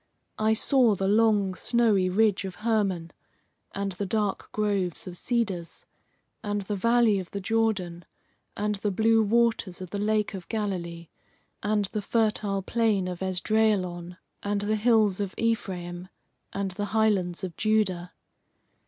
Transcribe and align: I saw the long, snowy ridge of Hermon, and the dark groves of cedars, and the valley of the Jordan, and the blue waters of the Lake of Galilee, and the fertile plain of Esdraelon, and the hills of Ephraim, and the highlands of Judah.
I 0.39 0.53
saw 0.53 0.95
the 0.95 1.07
long, 1.07 1.53
snowy 1.53 2.09
ridge 2.09 2.43
of 2.43 2.55
Hermon, 2.65 3.11
and 3.71 3.91
the 3.91 4.05
dark 4.07 4.51
groves 4.51 5.05
of 5.05 5.15
cedars, 5.15 5.85
and 6.43 6.63
the 6.63 6.75
valley 6.75 7.19
of 7.19 7.29
the 7.29 7.39
Jordan, 7.39 8.05
and 8.57 8.73
the 8.77 8.89
blue 8.89 9.21
waters 9.21 9.79
of 9.79 9.91
the 9.91 9.99
Lake 9.99 10.33
of 10.33 10.49
Galilee, 10.49 11.09
and 11.61 11.85
the 11.85 12.01
fertile 12.01 12.63
plain 12.63 13.07
of 13.07 13.21
Esdraelon, 13.21 14.17
and 14.41 14.61
the 14.61 14.75
hills 14.75 15.19
of 15.19 15.35
Ephraim, 15.37 16.07
and 16.51 16.71
the 16.71 16.85
highlands 16.97 17.43
of 17.43 17.55
Judah. 17.55 18.11